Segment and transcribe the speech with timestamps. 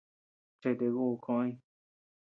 [0.61, 1.49] Cheche ku koʼoy.